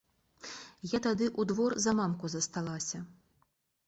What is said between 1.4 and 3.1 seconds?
двор за мамку засталася.